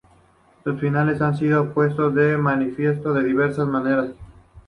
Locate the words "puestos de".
1.75-2.35